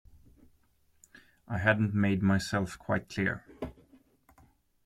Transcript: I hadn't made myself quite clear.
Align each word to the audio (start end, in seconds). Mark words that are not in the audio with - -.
I 1.47 1.59
hadn't 1.59 1.93
made 1.93 2.23
myself 2.23 2.79
quite 2.79 3.07
clear. 3.07 3.45